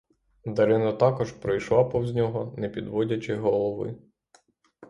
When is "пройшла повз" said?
1.31-2.13